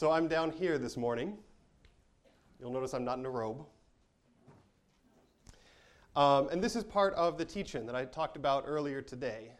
[0.00, 1.36] So I'm down here this morning.
[2.58, 3.66] You'll notice I'm not in a robe.
[6.16, 9.52] Um, and this is part of the teaching that I talked about earlier today.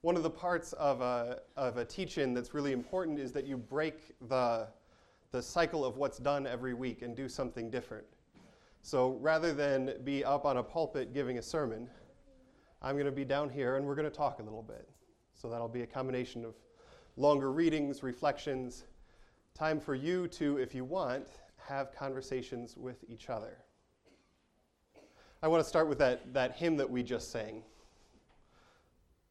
[0.00, 3.56] One of the parts of a, of a teaching that's really important is that you
[3.56, 4.66] break the,
[5.30, 8.06] the cycle of what's done every week and do something different.
[8.82, 11.88] So rather than be up on a pulpit giving a sermon,
[12.82, 14.88] I'm going to be down here and we're going to talk a little bit.
[15.34, 16.56] So that'll be a combination of
[17.16, 18.86] longer readings, reflections,
[19.56, 21.26] time for you to, if you want,
[21.56, 23.56] have conversations with each other.
[25.42, 27.62] I want to start with that, that hymn that we just sang.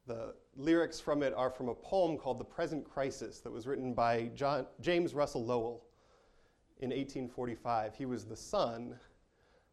[0.08, 3.94] The lyrics from it are from a poem called The Present Crisis that was written
[3.94, 5.86] by John, James Russell Lowell
[6.80, 7.96] in 1845.
[7.96, 8.96] He was the son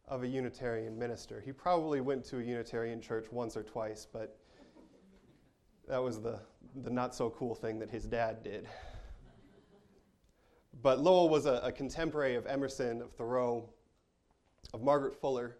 [0.06, 1.40] of a Unitarian minister.
[1.40, 4.38] He probably went to a Unitarian church once or twice, but
[5.88, 6.40] that was the,
[6.82, 8.68] the not so cool thing that his dad did.
[10.82, 13.68] But Lowell was a, a contemporary of Emerson, of Thoreau,
[14.74, 15.56] of Margaret Fuller,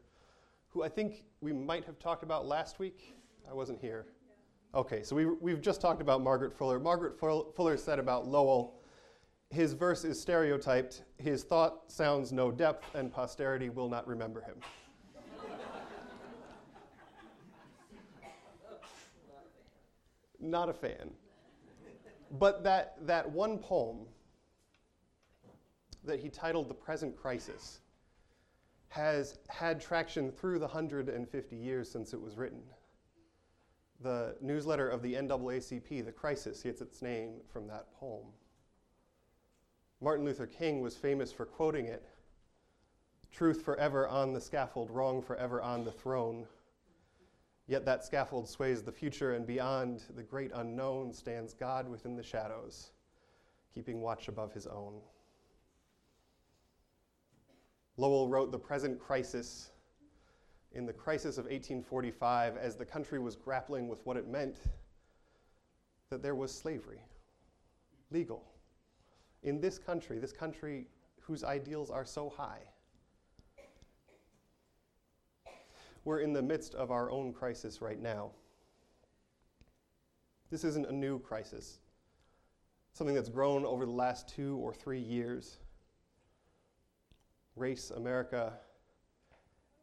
[0.69, 3.15] who I think we might have talked about last week.
[3.48, 4.06] I wasn't here.
[4.75, 6.81] Okay, so we, we've just talked about Margaret Fuller.
[6.81, 8.81] Margaret Fuller said about Lowell,
[9.50, 14.56] his verse is stereotyped, his thought sounds no depth, and posterity will not remember him.
[20.41, 21.11] not a fan.
[22.39, 24.06] But that, that one poem
[26.05, 27.81] that he titled The Present Crisis
[28.89, 32.62] has had traction through the 150 years since it was written.
[34.00, 38.27] The newsletter of the NAACP, The Crisis, gets its name from that poem.
[40.00, 42.05] Martin Luther King was famous for quoting it
[43.31, 46.47] Truth forever on the scaffold, wrong forever on the throne.
[47.66, 52.22] Yet that scaffold sways the future, and beyond the great unknown stands God within the
[52.22, 52.91] shadows,
[53.72, 55.00] keeping watch above his own.
[57.97, 59.71] Lowell wrote The Present Crisis
[60.73, 64.56] in the crisis of 1845 as the country was grappling with what it meant
[66.09, 67.03] that there was slavery,
[68.11, 68.44] legal.
[69.43, 70.87] In this country, this country
[71.21, 72.61] whose ideals are so high,
[76.05, 78.31] we're in the midst of our own crisis right now.
[80.50, 81.78] This isn't a new crisis,
[82.95, 85.59] something that's grown over the last two or three years
[87.57, 88.53] race America,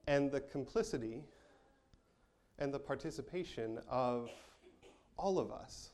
[0.07, 1.23] and the complicity
[2.57, 4.29] and the participation of
[5.17, 5.91] all of us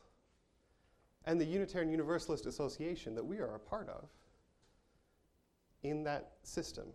[1.26, 4.08] and the Unitarian Universalist Association that we are a part of
[5.82, 6.86] in that system.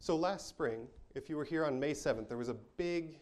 [0.00, 3.18] So last spring, if you were here on May 7th, there was a big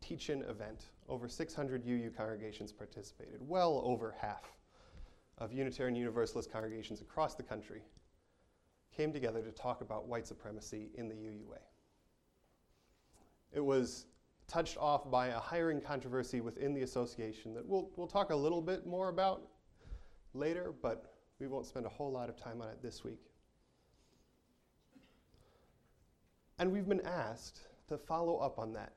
[0.00, 0.86] teach-in event.
[1.08, 4.52] Over 600 UU congregations participated, well over half
[5.38, 7.82] of Unitarian Universalist congregations across the country
[8.96, 11.58] came together to talk about white supremacy in the UUA.
[13.52, 14.06] It was
[14.46, 18.60] touched off by a hiring controversy within the association that we'll, we'll talk a little
[18.60, 19.42] bit more about
[20.34, 23.30] later, but we won't spend a whole lot of time on it this week.
[26.58, 28.92] And we've been asked to follow up on that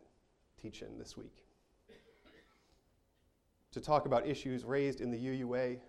[0.61, 1.45] teaching this week,
[3.71, 5.79] to talk about issues raised in the UUA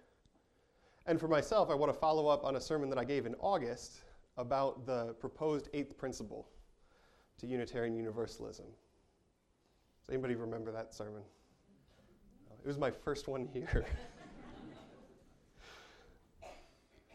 [1.09, 3.35] and for myself, I want to follow up on a sermon that I gave in
[3.41, 4.01] August
[4.37, 6.47] about the proposed eighth principle
[7.39, 8.67] to Unitarian Universalism.
[8.67, 11.23] Does anybody remember that sermon?
[12.63, 13.87] It was my first one here.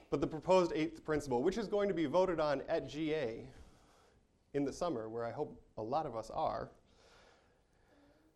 [0.09, 3.45] but the proposed eighth principle, which is going to be voted on at GA
[4.55, 6.71] in the summer, where I hope a lot of us are,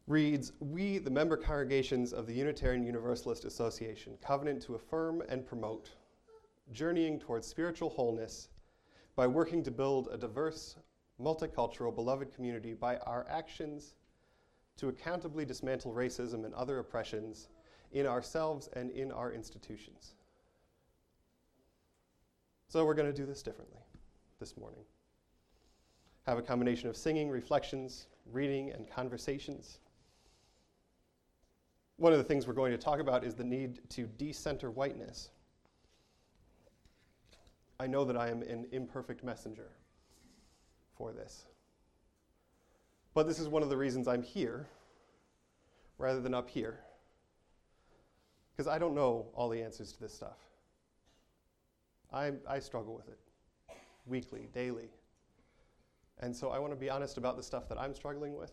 [0.07, 5.89] reads We, the member congregations of the Unitarian Universalist Association, covenant to affirm and promote,
[6.71, 8.49] journeying towards spiritual wholeness
[9.15, 10.77] by working to build a diverse,
[11.21, 13.95] multicultural, beloved community by our actions
[14.77, 17.49] to accountably dismantle racism and other oppressions
[17.91, 20.13] in ourselves and in our institutions.
[22.69, 23.79] So, we're going to do this differently
[24.39, 24.81] this morning.
[26.25, 29.79] Have a combination of singing, reflections, reading, and conversations.
[31.97, 35.29] One of the things we're going to talk about is the need to decenter whiteness.
[37.79, 39.69] I know that I am an imperfect messenger
[40.95, 41.45] for this.
[43.15, 44.67] But this is one of the reasons I'm here
[45.97, 46.79] rather than up here.
[48.55, 50.37] Because I don't know all the answers to this stuff.
[52.13, 53.19] I, I struggle with it
[54.05, 54.89] weekly, daily.
[56.19, 58.51] And so I want to be honest about the stuff that I'm struggling with.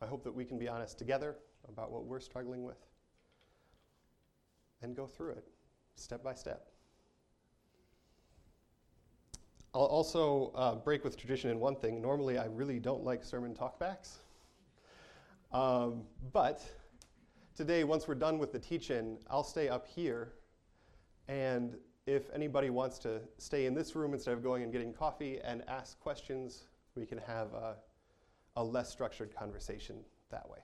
[0.00, 1.36] I hope that we can be honest together
[1.68, 2.78] about what we're struggling with.
[4.82, 5.44] and go through it
[5.94, 6.68] step by step.
[9.74, 12.02] I'll also uh, break with tradition in one thing.
[12.02, 14.16] Normally, I really don't like sermon talkbacks.
[15.50, 16.62] Um, but
[17.56, 20.32] today, once we're done with the teach in, I'll stay up here.
[21.28, 21.76] And
[22.06, 25.62] if anybody wants to stay in this room instead of going and getting coffee and
[25.68, 27.76] ask questions, we can have a,
[28.56, 29.96] a less structured conversation
[30.30, 30.58] that way.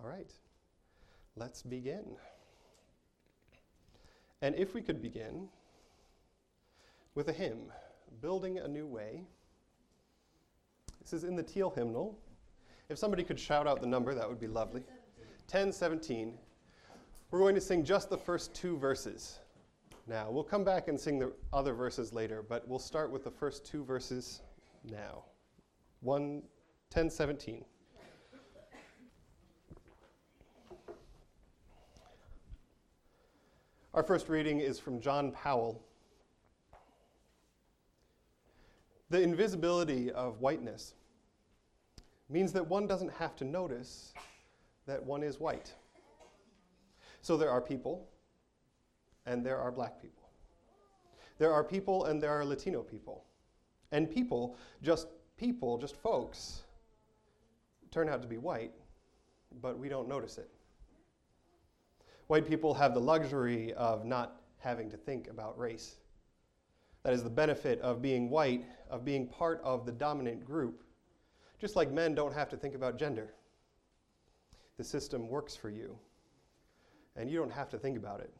[0.00, 0.32] All right,
[1.36, 2.04] let's begin.
[4.42, 5.48] And if we could begin
[7.16, 7.72] with a hymn,
[8.20, 9.22] Building a New Way.
[11.00, 12.18] This is in the Teal hymnal.
[12.88, 14.82] If somebody could shout out the number, that would be lovely.
[15.50, 16.38] 1017.
[17.30, 19.38] We're going to sing just the first two verses
[20.06, 20.30] now.
[20.30, 23.64] We'll come back and sing the other verses later, but we'll start with the first
[23.64, 24.40] two verses
[24.84, 25.24] now.
[26.00, 26.42] 1
[26.90, 27.64] 1017.
[33.98, 35.82] Our first reading is from John Powell.
[39.10, 40.94] The invisibility of whiteness
[42.28, 44.12] means that one doesn't have to notice
[44.86, 45.74] that one is white.
[47.22, 48.08] So there are people,
[49.26, 50.30] and there are black people.
[51.38, 53.24] There are people, and there are Latino people.
[53.90, 56.62] And people, just people, just folks,
[57.90, 58.74] turn out to be white,
[59.60, 60.48] but we don't notice it.
[62.28, 65.96] White people have the luxury of not having to think about race.
[67.02, 70.84] That is the benefit of being white, of being part of the dominant group.
[71.58, 73.32] Just like men don't have to think about gender.
[74.76, 75.98] The system works for you,
[77.16, 78.32] and you don't have to think about it.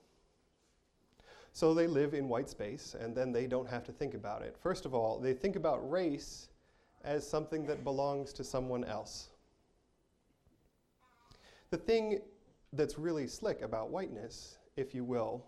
[1.52, 4.56] So they live in white space, and then they don't have to think about it.
[4.62, 6.48] First of all, they think about race
[7.02, 9.28] as something that belongs to someone else.
[11.70, 12.20] The thing
[12.72, 15.44] that's really slick about whiteness, if you will,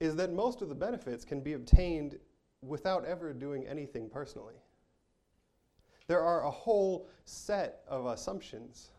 [0.00, 2.18] is that most of the benefits can be obtained
[2.62, 4.54] without ever doing anything personally.
[6.06, 8.90] There are a whole set of assumptions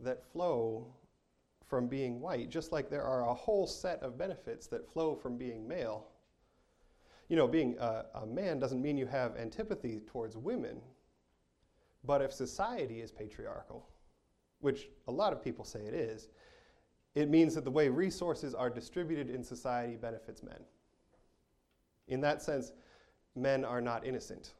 [0.00, 0.86] that flow
[1.66, 5.36] from being white, just like there are a whole set of benefits that flow from
[5.36, 6.08] being male.
[7.28, 10.80] You know, being a, a man doesn't mean you have antipathy towards women,
[12.04, 13.88] but if society is patriarchal,
[14.60, 16.28] which a lot of people say it is,
[17.14, 20.64] it means that the way resources are distributed in society benefits men.
[22.08, 22.72] In that sense,
[23.36, 24.54] men are not innocent,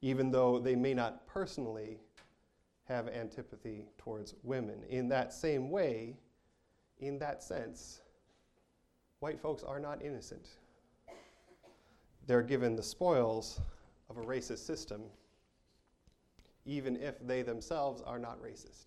[0.00, 2.00] even though they may not personally
[2.84, 4.82] have antipathy towards women.
[4.88, 6.16] In that same way,
[6.98, 8.00] in that sense,
[9.20, 10.48] white folks are not innocent.
[12.26, 13.60] They're given the spoils
[14.10, 15.02] of a racist system,
[16.64, 18.86] even if they themselves are not racist.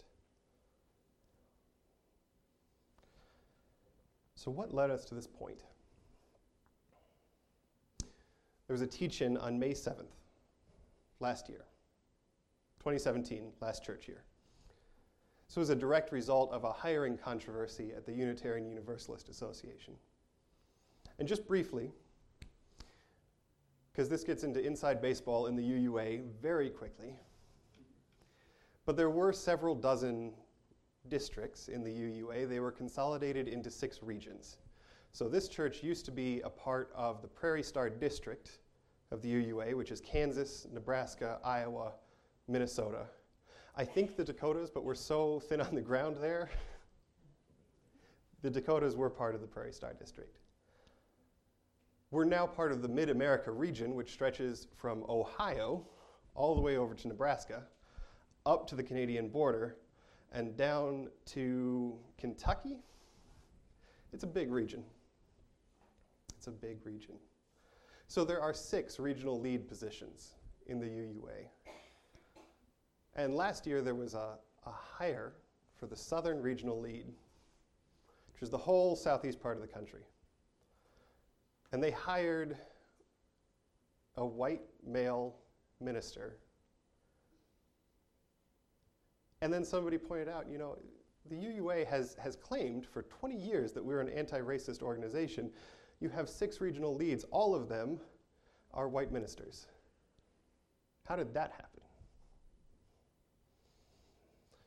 [4.39, 5.63] So, what led us to this point?
[7.99, 10.13] There was a teach in on May 7th,
[11.19, 11.65] last year,
[12.79, 14.23] 2017, last church year.
[15.49, 19.93] This was a direct result of a hiring controversy at the Unitarian Universalist Association.
[21.17, 21.91] And just briefly,
[23.91, 27.13] because this gets into inside baseball in the UUA very quickly,
[28.85, 30.31] but there were several dozen
[31.09, 32.47] districts in the UUA.
[32.47, 34.57] They were consolidated into six regions.
[35.11, 38.59] So this church used to be a part of the Prairie Star District
[39.11, 41.93] of the UUA, which is Kansas, Nebraska, Iowa,
[42.47, 43.05] Minnesota.
[43.75, 46.49] I think the Dakotas, but we're so thin on the ground there.
[48.41, 50.37] the Dakotas were part of the Prairie Star District.
[52.11, 55.85] We're now part of the Mid America region, which stretches from Ohio
[56.35, 57.63] all the way over to Nebraska,
[58.45, 59.77] up to the Canadian border,
[60.31, 62.79] and down to Kentucky.
[64.13, 64.83] It's a big region.
[66.37, 67.15] It's a big region.
[68.07, 70.33] So there are six regional lead positions
[70.67, 71.47] in the UUA.
[73.15, 75.33] And last year there was a, a hire
[75.75, 77.05] for the Southern Regional Lead,
[78.33, 80.03] which is the whole southeast part of the country.
[81.71, 82.57] And they hired
[84.15, 85.35] a white male
[85.79, 86.37] minister
[89.41, 90.77] and then somebody pointed out, you know,
[91.29, 95.51] the UUA has, has claimed for 20 years that we're an anti racist organization.
[95.99, 97.99] You have six regional leads, all of them
[98.73, 99.67] are white ministers.
[101.07, 101.81] How did that happen?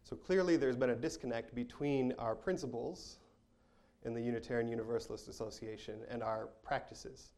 [0.03, 3.19] So clearly, there's been a disconnect between our principles
[4.05, 7.31] in the Unitarian Universalist Association and our practices,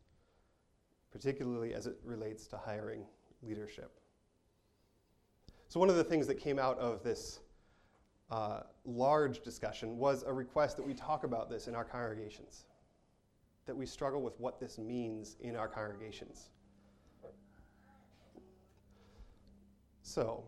[1.12, 3.04] particularly as it relates to hiring
[3.42, 4.00] leadership.
[5.68, 7.40] So, one of the things that came out of this
[8.30, 12.64] uh, large discussion was a request that we talk about this in our congregations,
[13.66, 16.50] that we struggle with what this means in our congregations.
[20.02, 20.44] So,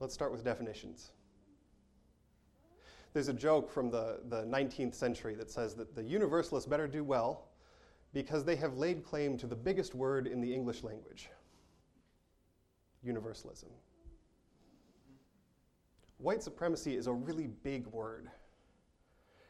[0.00, 1.12] let's start with definitions.
[3.12, 7.04] There's a joke from the, the 19th century that says that the Universalists better do
[7.04, 7.48] well
[8.14, 11.28] because they have laid claim to the biggest word in the English language
[13.06, 13.70] universalism.
[16.18, 18.30] White supremacy is a really big word.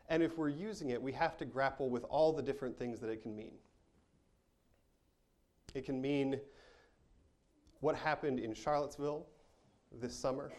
[0.08, 3.10] And if we're using it, we have to grapple with all the different things that
[3.10, 3.52] it can mean.
[5.74, 6.40] It can mean
[7.80, 9.26] what happened in Charlottesville
[10.00, 10.52] this summer,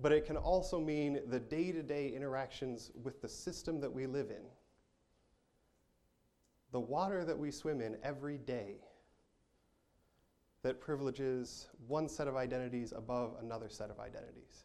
[0.00, 4.06] but it can also mean the day to day interactions with the system that we
[4.06, 4.44] live in,
[6.72, 8.76] the water that we swim in every day
[10.66, 14.64] that privileges one set of identities above another set of identities.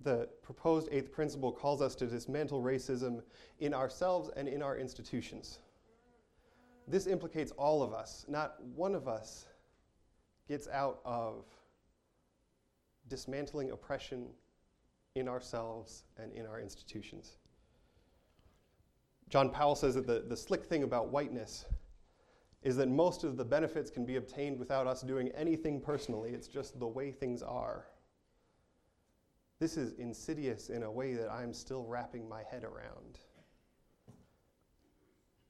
[0.00, 3.20] The proposed eighth principle calls us to dismantle racism
[3.58, 5.58] in ourselves and in our institutions.
[6.88, 8.24] This implicates all of us.
[8.26, 9.44] Not one of us
[10.48, 11.44] gets out of
[13.08, 14.28] dismantling oppression
[15.14, 17.36] in ourselves and in our institutions.
[19.28, 21.64] John Powell says that the, the slick thing about whiteness
[22.62, 26.30] is that most of the benefits can be obtained without us doing anything personally.
[26.30, 27.86] It's just the way things are.
[29.60, 33.18] This is insidious in a way that I'm still wrapping my head around.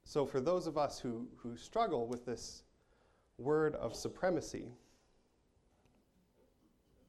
[0.05, 2.65] So, for those of us who, who struggle with this
[3.39, 4.73] word of supremacy,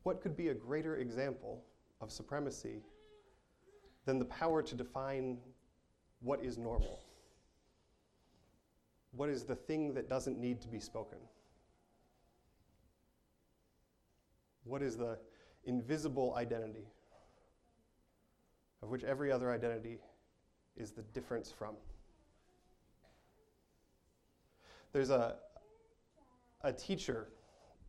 [0.03, 1.63] what could be a greater example
[1.99, 2.83] of supremacy
[4.05, 5.37] than the power to define
[6.25, 6.99] what is normal?
[9.11, 11.19] What is the thing that doesn't need to be spoken?
[14.63, 15.19] What is the
[15.65, 16.87] invisible identity
[18.81, 19.99] of which every other identity
[20.75, 21.75] is the difference from?
[24.93, 25.35] There's a,
[26.61, 27.27] a teacher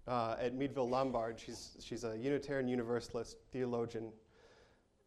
[0.07, 1.41] uh, at Meadville Lombard.
[1.41, 4.13] She's, she's a Unitarian Universalist theologian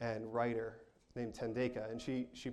[0.02, 0.80] and writer
[1.16, 2.52] named Thandeka, and she, she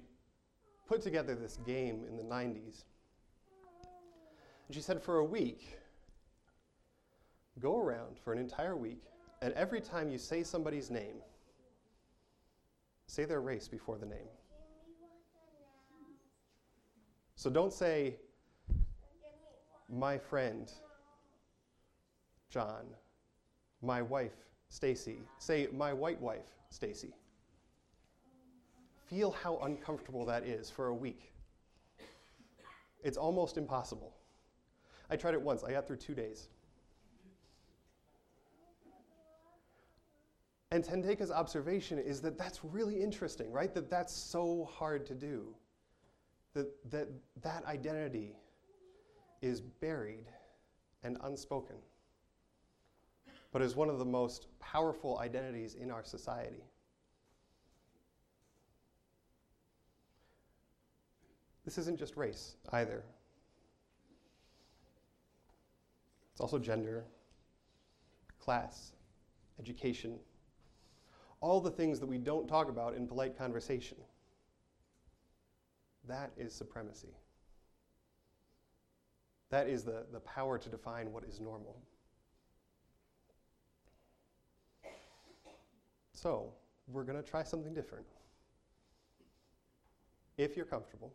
[0.86, 2.84] put together this game in the 90s.
[4.66, 5.78] And she said, for a week,
[7.60, 9.02] go around for an entire week,
[9.42, 11.16] and every time you say somebody's name,
[13.06, 14.28] say their race before the name.
[17.36, 18.16] So don't say,
[19.88, 20.72] my friend,
[22.50, 22.86] John,
[23.82, 24.32] my wife,
[24.68, 25.18] Stacy.
[25.38, 27.12] Say, my white wife, Stacy.
[29.08, 31.32] Feel how uncomfortable that is for a week.
[33.02, 34.16] It's almost impossible.
[35.08, 36.48] I tried it once, I got through two days.
[40.72, 43.72] And Thandeka's observation is that that's really interesting, right?
[43.72, 45.54] That that's so hard to do.
[46.54, 47.08] That that,
[47.42, 48.36] that identity
[49.40, 50.26] is buried
[51.04, 51.76] and unspoken,
[53.52, 56.64] but is one of the most powerful identities in our society.
[61.66, 63.02] This isn't just race either.
[66.32, 67.04] It's also gender,
[68.40, 68.92] class,
[69.58, 70.18] education,
[71.40, 73.96] all the things that we don't talk about in polite conversation.
[76.06, 77.08] That is supremacy.
[79.50, 81.76] That is the, the power to define what is normal.
[86.12, 86.52] So,
[86.86, 88.06] we're going to try something different.
[90.38, 91.12] If you're comfortable,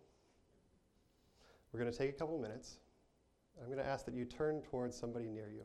[1.72, 2.78] we're going to take a couple minutes.
[3.60, 5.64] I'm going to ask that you turn towards somebody near you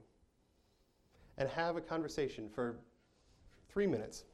[1.38, 2.76] and have a conversation for
[3.68, 4.25] three minutes.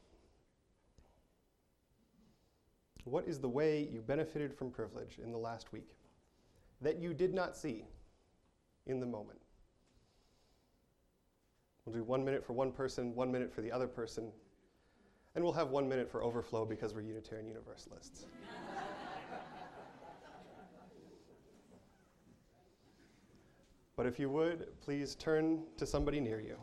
[3.05, 5.95] What is the way you benefited from privilege in the last week
[6.81, 7.85] that you did not see
[8.85, 9.39] in the moment?
[11.85, 14.31] We'll do one minute for one person, one minute for the other person,
[15.35, 18.25] and we'll have one minute for overflow because we're Unitarian Universalists.
[24.03, 26.57] But if you would, please turn to somebody near you.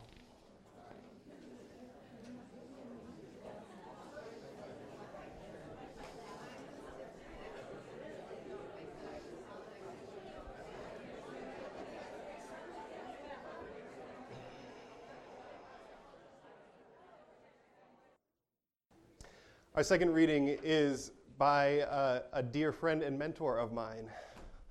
[19.75, 24.11] Our second reading is by uh, a dear friend and mentor of mine,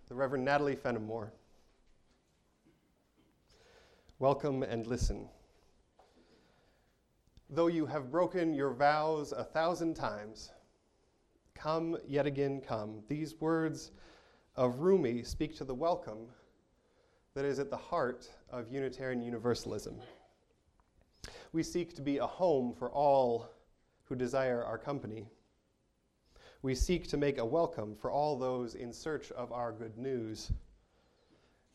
[0.07, 1.33] the Reverend Natalie Fenimore.
[4.19, 5.29] Welcome and listen.
[7.49, 10.51] Though you have broken your vows a thousand times,
[11.55, 13.01] come yet again, come.
[13.07, 13.91] These words
[14.57, 16.27] of Rumi speak to the welcome
[17.33, 19.95] that is at the heart of Unitarian Universalism.
[21.53, 23.49] We seek to be a home for all
[24.03, 25.29] who desire our company.
[26.61, 30.51] We seek to make a welcome for all those in search of our good news.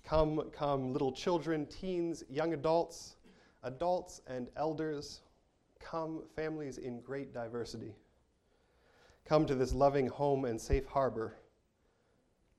[0.04, 3.16] Come, come, little children, teens, young adults,
[3.62, 5.23] adults and elders.
[5.80, 7.94] Come, families in great diversity.
[9.25, 11.37] Come to this loving home and safe harbor,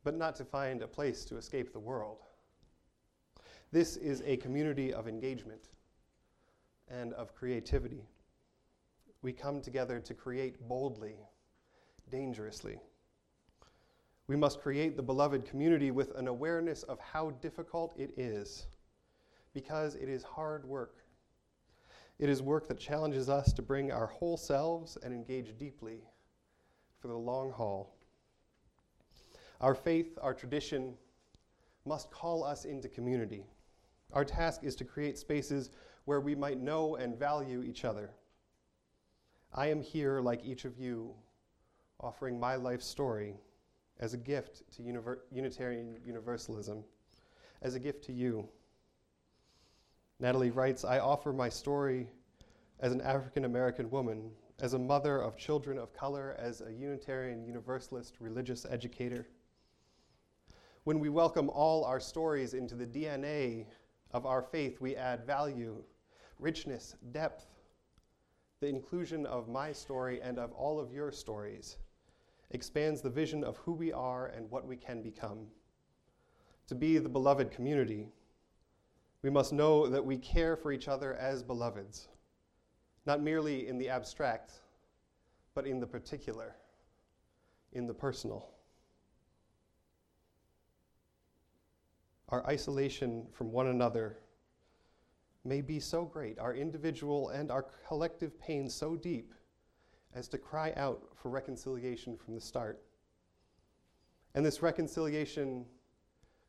[0.04, 2.24] but not to find a place to escape the world.
[3.72, 5.70] This is a community of engagement
[6.88, 8.08] and of creativity.
[9.22, 11.18] We come together to create boldly,
[12.10, 12.80] dangerously.
[14.28, 18.66] We must create the beloved community with an awareness of how difficult it is,
[19.54, 20.98] because it is hard work.
[22.18, 26.02] It is work that challenges us to bring our whole selves and engage deeply
[27.00, 27.96] for the long haul.
[29.62, 30.96] Our faith, our tradition,
[31.86, 33.46] must call us into community.
[34.12, 35.70] Our task is to create spaces
[36.06, 38.12] where we might know and value each other.
[39.54, 41.14] I am here, like each of you,
[42.00, 43.36] offering my life story
[44.00, 46.84] as a gift to Univer- Unitarian Universalism,
[47.62, 48.48] as a gift to you.
[50.20, 52.10] Natalie writes I offer my story
[52.80, 57.46] as an African American woman, as a mother of children of color, as a Unitarian
[57.46, 59.28] Universalist religious educator.
[60.84, 63.66] When we welcome all our stories into the DNA
[64.12, 65.84] of our faith, we add value,
[66.40, 67.48] richness, depth,
[68.60, 71.78] the inclusion of my story and of all of your stories
[72.52, 75.48] expands the vision of who we are and what we can become.
[76.68, 78.08] To be the beloved community,
[79.22, 82.08] we must know that we care for each other as beloveds,
[83.06, 84.52] not merely in the abstract,
[85.54, 86.56] but in the particular,
[87.74, 88.50] in the personal.
[92.30, 94.18] Our isolation from one another
[95.44, 99.35] may be so great, our individual and our collective pain so deep
[100.16, 102.82] as to cry out for reconciliation from the start.
[104.34, 105.66] And this reconciliation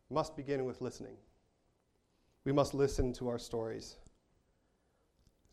[0.09, 1.17] must begin with listening.
[2.45, 3.97] We must listen to our stories.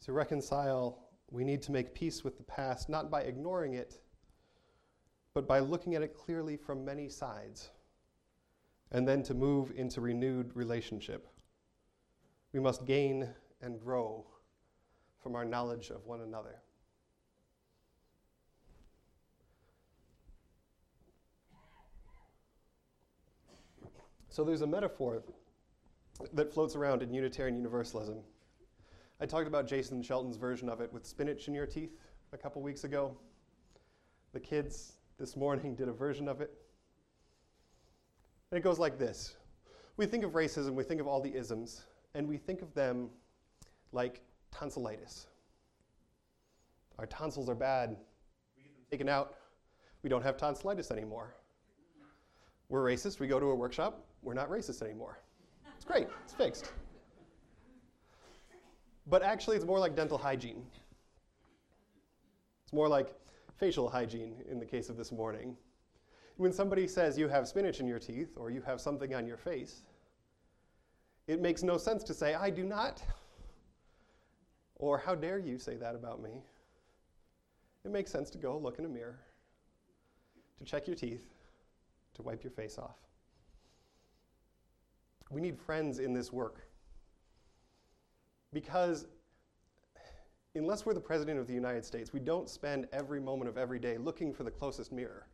[0.05, 0.99] To reconcile,
[1.31, 3.99] we need to make peace with the past, not by ignoring it,
[5.33, 7.71] but by looking at it clearly from many sides,
[8.91, 11.27] and then to move into renewed relationship.
[12.51, 13.27] We must gain
[13.61, 14.27] and grow
[15.23, 16.61] from our knowledge of one another.
[24.33, 25.21] So there's a metaphor
[26.33, 28.17] that floats around in Unitarian Universalism.
[29.21, 31.91] I talked about Jason Shelton's version of it with spinach in your teeth
[32.31, 33.15] a couple weeks ago.
[34.31, 36.51] The kids this morning did a version of it.
[38.49, 39.35] And it goes like this
[39.97, 41.83] We think of racism, we think of all the isms,
[42.15, 43.11] and we think of them
[43.91, 44.19] like
[44.49, 45.27] tonsillitis.
[46.97, 47.89] Our tonsils are bad.
[48.57, 49.35] We get them taken out.
[50.01, 51.35] We don't have tonsillitis anymore.
[52.67, 53.19] We're racist.
[53.19, 55.19] We go to a workshop we're not racist anymore.
[55.75, 56.71] It's great, it's fixed.
[59.07, 60.65] But actually, it's more like dental hygiene.
[62.63, 63.13] It's more like
[63.57, 65.57] facial hygiene in the case of this morning.
[66.37, 69.37] When somebody says you have spinach in your teeth or you have something on your
[69.37, 69.83] face,
[71.27, 73.01] it makes no sense to say, I do not.
[74.75, 76.41] Or how dare you say that about me?
[77.85, 79.19] It makes sense to go look in a mirror,
[80.57, 81.27] to check your teeth,
[82.15, 82.97] to wipe your face off.
[85.29, 86.67] We need friends in this work.
[88.51, 89.07] Because
[90.55, 93.79] unless we're the President of the United States, we don't spend every moment of every
[93.79, 95.27] day looking for the closest mirror.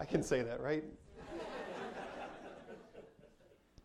[0.00, 0.82] I can say that, right?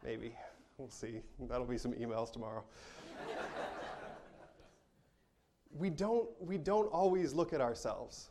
[0.03, 0.33] Maybe.
[0.77, 1.21] We'll see.
[1.47, 2.63] That'll be some emails tomorrow.
[5.71, 8.29] we, don't, we don't always look at ourselves.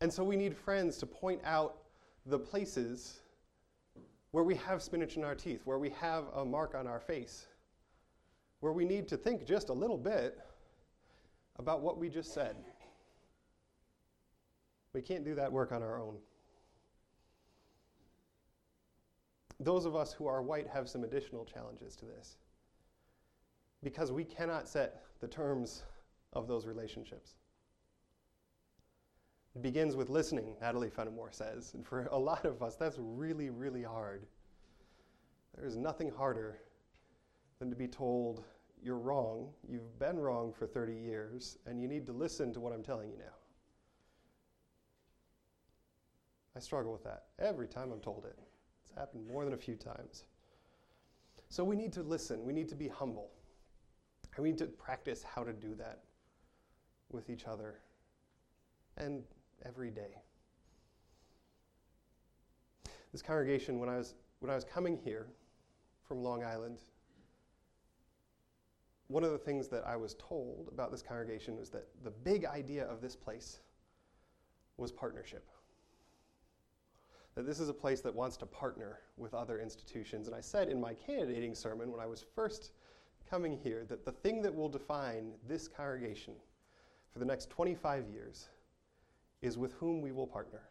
[0.00, 1.78] And so we need friends to point out
[2.26, 3.20] the places
[4.32, 7.46] where we have spinach in our teeth, where we have a mark on our face,
[8.60, 10.38] where we need to think just a little bit
[11.58, 12.56] about what we just said.
[14.92, 16.16] We can't do that work on our own.
[19.60, 22.36] Those of us who are white have some additional challenges to this
[23.82, 25.84] because we cannot set the terms
[26.32, 27.34] of those relationships.
[29.54, 31.74] It begins with listening, Natalie Fenimore says.
[31.74, 34.26] And for a lot of us, that's really, really hard.
[35.54, 36.58] There is nothing harder
[37.60, 38.44] than to be told,
[38.82, 42.72] you're wrong, you've been wrong for 30 years, and you need to listen to what
[42.72, 43.34] I'm telling you now.
[46.56, 48.36] I struggle with that every time I'm told it.
[48.82, 50.24] It's happened more than a few times.
[51.48, 53.30] So we need to listen, we need to be humble,
[54.34, 56.00] and we need to practice how to do that
[57.12, 57.78] with each other
[58.96, 59.22] and
[59.64, 60.22] every day.
[63.12, 65.26] This congregation, when I was, when I was coming here
[66.08, 66.78] from Long Island,
[69.08, 72.44] one of the things that I was told about this congregation was that the big
[72.44, 73.60] idea of this place
[74.76, 75.48] was partnership.
[77.34, 80.26] That this is a place that wants to partner with other institutions.
[80.26, 82.72] And I said in my candidating sermon when I was first
[83.28, 86.34] coming here that the thing that will define this congregation
[87.12, 88.48] for the next 25 years
[89.44, 90.62] is with whom we will partner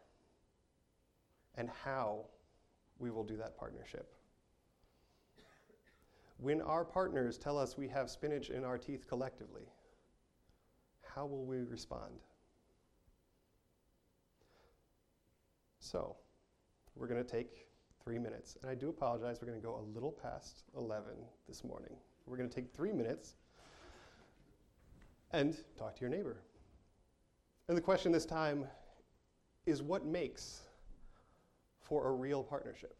[1.54, 2.24] and how
[2.98, 4.12] we will do that partnership.
[6.38, 9.62] When our partners tell us we have spinach in our teeth collectively,
[11.14, 12.14] how will we respond?
[15.78, 16.16] So,
[16.96, 17.68] we're going to take
[18.02, 18.56] three minutes.
[18.60, 21.12] And I do apologize, we're going to go a little past 11
[21.46, 21.92] this morning.
[22.26, 23.36] We're going to take three minutes
[25.30, 26.38] and talk to your neighbor.
[27.68, 28.66] And the question this time
[29.64, 30.60] is what makes
[31.80, 32.96] for a real partnership?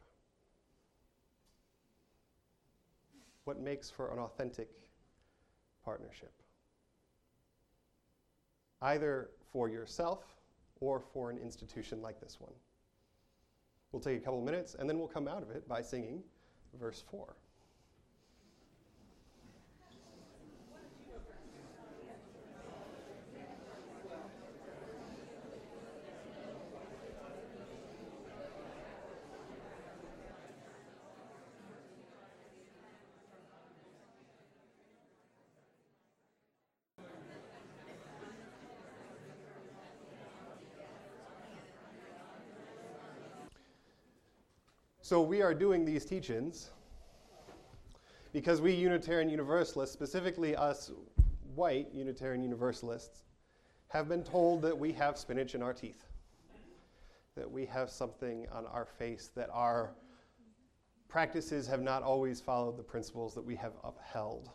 [3.44, 4.70] What makes for an authentic
[5.85, 6.33] partnership?
[8.81, 10.24] Either for yourself
[10.81, 12.53] or for an institution like this one.
[13.92, 16.22] We'll take a couple minutes and then we'll come out of it by singing
[16.79, 17.37] verse 4.
[45.05, 46.71] So we are doing these teach-ins
[48.33, 50.93] because we Unitarian Universalists, specifically us
[51.55, 53.25] white Unitarian Universalists,
[53.88, 56.07] have been told that we have spinach in our teeth,
[57.37, 59.90] that we have something on our face, that our
[61.07, 64.49] practices have not always followed the principles that we have upheld,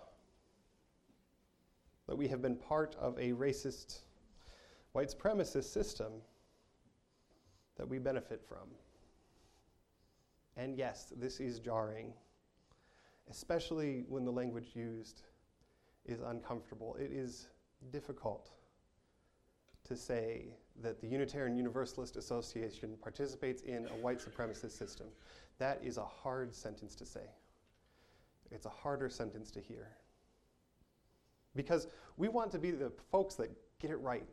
[2.07, 3.99] that we have been part of a racist
[4.93, 6.11] white supremacist system
[7.77, 8.67] that we benefit from.
[10.59, 12.11] And yes, this is jarring,
[13.29, 15.21] especially when the language used
[16.05, 16.97] is uncomfortable.
[16.99, 17.47] It is
[17.93, 18.51] difficult
[19.85, 25.07] to say that the Unitarian Universalist Association participates in a white supremacist system.
[25.59, 27.31] That is a hard sentence to say.
[28.51, 29.87] It's a harder sentence to hear.
[31.55, 34.27] Because we want to be the folks that get it right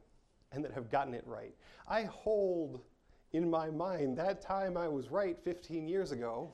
[0.50, 1.54] and that have gotten it right.
[1.86, 2.80] I hold
[3.32, 6.52] in my mind that time I was right 15 years ago.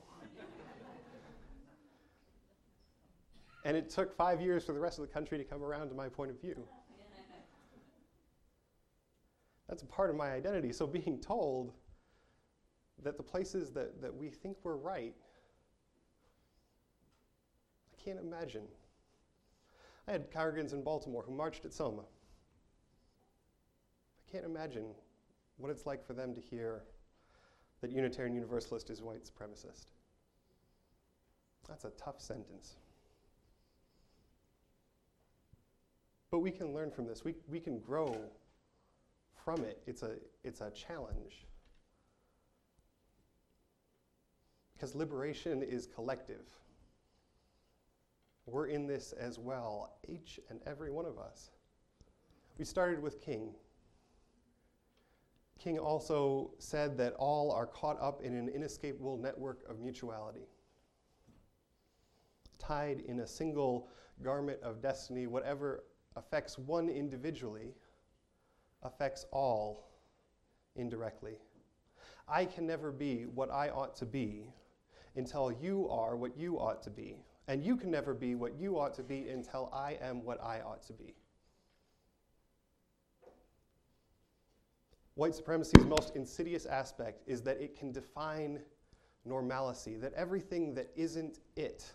[3.65, 5.95] and it took five years for the rest of the country to come around to
[5.95, 6.67] my point of view.
[9.69, 10.73] That's a part of my identity.
[10.73, 11.73] So being told
[13.03, 15.15] that the places that, that we think we're right,
[17.93, 18.65] I can't imagine.
[20.07, 22.03] I had congregants in Baltimore who marched at Selma.
[24.19, 24.87] I can't imagine
[25.57, 26.83] what it's like for them to hear
[27.81, 29.87] that Unitarian Universalist is white supremacist.
[31.69, 32.77] That's a tough sentence.
[36.31, 37.25] But we can learn from this.
[37.25, 38.17] We, we can grow
[39.45, 39.83] from it.
[39.87, 40.13] It's a,
[40.45, 41.47] it's a challenge.
[44.75, 46.47] Because liberation is collective.
[48.47, 51.51] We're in this as well, each and every one of us.
[52.59, 53.55] We started with King.
[55.63, 60.49] King also said that all are caught up in an inescapable network of mutuality.
[62.59, 63.89] Tied in a single
[64.25, 65.85] garment of destiny, whatever
[66.17, 67.75] affects one individually
[68.83, 69.93] affects all
[70.75, 71.37] indirectly.
[72.27, 74.53] I can never be what I ought to be
[75.15, 77.25] until you are what you ought to be.
[77.47, 80.61] And you can never be what you ought to be until I am what I
[80.61, 81.15] ought to be.
[85.15, 88.61] White supremacy's most insidious aspect is that it can define
[89.25, 91.93] normalcy, that everything that isn't it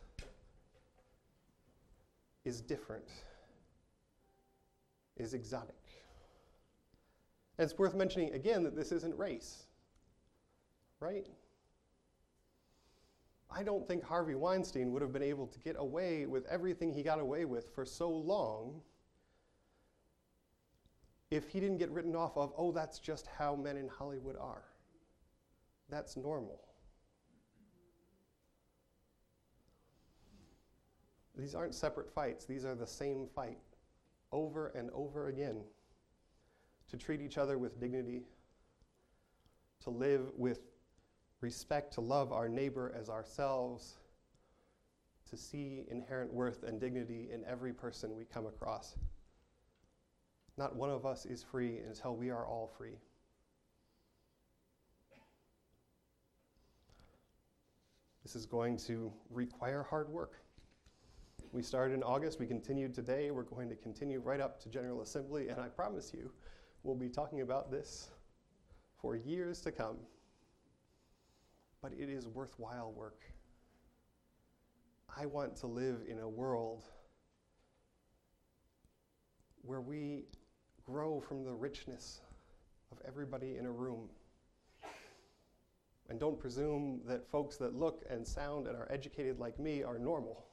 [2.45, 3.09] is different,
[5.17, 5.75] is exotic.
[7.57, 9.65] And it's worth mentioning again that this isn't race,
[10.99, 11.27] right?
[13.49, 17.01] I don't think Harvey Weinstein would have been able to get away with everything he
[17.01, 18.81] got away with for so long
[21.29, 24.63] if he didn't get written off of, oh, that's just how men in Hollywood are.
[25.89, 26.61] That's normal.
[31.37, 33.59] These aren't separate fights, these are the same fight
[34.31, 35.61] over and over again
[36.89, 38.23] to treat each other with dignity,
[39.83, 40.61] to live with
[41.41, 43.97] respect, to love our neighbor as ourselves,
[45.29, 48.95] to see inherent worth and dignity in every person we come across.
[50.57, 52.97] Not one of us is free until we are all free.
[58.23, 60.33] This is going to require hard work.
[61.53, 65.01] We started in August, we continued today, we're going to continue right up to General
[65.01, 66.31] Assembly, and I promise you,
[66.83, 68.09] we'll be talking about this
[69.01, 69.95] for years to come.
[71.81, 73.21] But it is worthwhile work.
[75.15, 76.83] I want to live in a world
[79.61, 80.25] where we
[80.87, 82.21] grow from the richness
[82.91, 84.07] of everybody in a room.
[86.09, 89.99] And don't presume that folks that look and sound and are educated like me are
[89.99, 90.45] normal.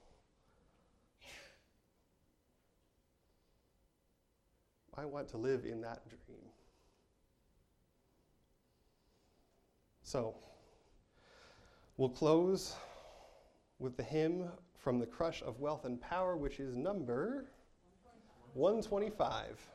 [4.96, 6.40] I want to live in that dream.
[10.02, 10.34] So,
[11.96, 12.74] we'll close
[13.78, 17.46] with the hymn from the Crush of Wealth and Power, which is number
[18.54, 19.73] 125.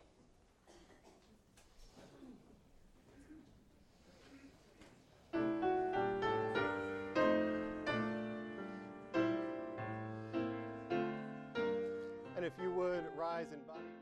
[12.49, 13.98] if you would rise and bow.